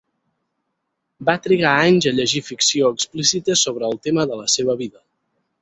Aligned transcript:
Va 1.27 1.35
trigar 1.43 1.73
anys 1.91 2.09
a 2.11 2.15
llegir 2.21 2.43
ficció 2.47 2.91
explícita 2.97 3.59
sobre 3.67 3.89
el 3.93 4.03
tema 4.09 4.29
de 4.33 4.41
la 4.45 4.53
seva 4.59 4.81
vida. 4.85 5.07